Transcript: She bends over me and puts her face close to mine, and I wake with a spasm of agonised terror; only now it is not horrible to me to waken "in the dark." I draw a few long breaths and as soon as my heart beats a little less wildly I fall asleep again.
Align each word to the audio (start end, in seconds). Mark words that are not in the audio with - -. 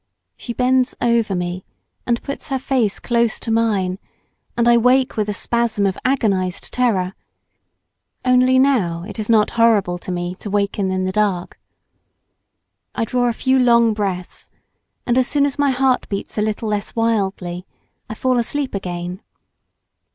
She 0.35 0.51
bends 0.53 0.95
over 0.99 1.35
me 1.35 1.63
and 2.07 2.23
puts 2.23 2.47
her 2.49 2.57
face 2.57 2.97
close 2.97 3.37
to 3.39 3.51
mine, 3.51 3.99
and 4.57 4.67
I 4.67 4.75
wake 4.75 5.15
with 5.15 5.29
a 5.29 5.31
spasm 5.33 5.85
of 5.85 5.95
agonised 6.03 6.73
terror; 6.73 7.13
only 8.25 8.57
now 8.57 9.03
it 9.07 9.19
is 9.19 9.29
not 9.29 9.51
horrible 9.61 9.99
to 9.99 10.11
me 10.11 10.33
to 10.39 10.49
waken 10.49 10.89
"in 10.89 11.05
the 11.05 11.11
dark." 11.11 11.59
I 12.95 13.05
draw 13.05 13.27
a 13.27 13.31
few 13.31 13.59
long 13.59 13.93
breaths 13.93 14.49
and 15.05 15.19
as 15.19 15.27
soon 15.27 15.45
as 15.45 15.59
my 15.59 15.69
heart 15.69 16.09
beats 16.09 16.35
a 16.35 16.41
little 16.41 16.69
less 16.69 16.95
wildly 16.95 17.67
I 18.09 18.15
fall 18.15 18.39
asleep 18.39 18.73
again. 18.73 19.21